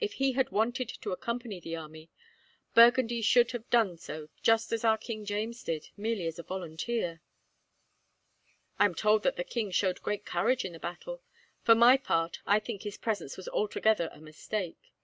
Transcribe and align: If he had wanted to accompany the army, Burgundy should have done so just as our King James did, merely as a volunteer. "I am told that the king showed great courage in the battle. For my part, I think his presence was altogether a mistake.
If 0.00 0.14
he 0.14 0.32
had 0.32 0.48
wanted 0.48 0.88
to 1.02 1.12
accompany 1.12 1.60
the 1.60 1.76
army, 1.76 2.08
Burgundy 2.72 3.20
should 3.20 3.50
have 3.52 3.68
done 3.68 3.98
so 3.98 4.30
just 4.42 4.72
as 4.72 4.84
our 4.86 4.96
King 4.96 5.26
James 5.26 5.62
did, 5.62 5.90
merely 5.98 6.26
as 6.26 6.38
a 6.38 6.42
volunteer. 6.42 7.20
"I 8.78 8.86
am 8.86 8.94
told 8.94 9.22
that 9.24 9.36
the 9.36 9.44
king 9.44 9.70
showed 9.70 10.00
great 10.00 10.24
courage 10.24 10.64
in 10.64 10.72
the 10.72 10.78
battle. 10.80 11.20
For 11.62 11.74
my 11.74 11.98
part, 11.98 12.38
I 12.46 12.58
think 12.58 12.84
his 12.84 12.96
presence 12.96 13.36
was 13.36 13.48
altogether 13.50 14.08
a 14.12 14.18
mistake. 14.22 14.94